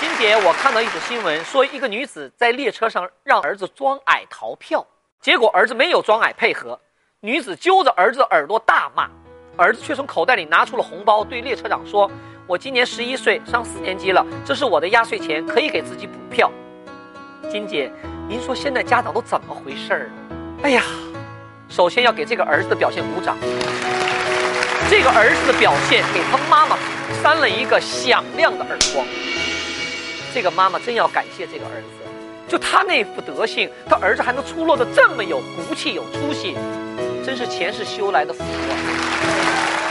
[0.00, 4.86] 金姐，我看到一则新闻，说一个女子在列车上让儿子装矮逃票，
[5.20, 6.78] 结果儿子没有装矮配合，
[7.18, 9.08] 女子揪着儿子的耳朵大骂，
[9.56, 12.08] 儿子却从口袋里拿出了红包，对列车长说
[12.46, 16.48] ：“我今年十一岁，上四年级了，这是我的压岁钱，可以给自己补票。”
[17.50, 17.90] 金姐，
[18.28, 20.10] 您说现在家长都怎么回事儿？
[20.62, 20.84] 哎呀，
[21.68, 23.36] 首先要给这个儿子的表现鼓掌。
[24.88, 26.78] 这个儿子的表现给他妈妈
[27.20, 29.04] 扇了一个响亮的耳光。
[30.38, 31.88] 这个妈妈真要感谢这个儿子，
[32.46, 36.54] 就他那副德性，他儿子还能出落的这么有骨气、有出息，
[37.26, 39.87] 真是前世修来的福啊！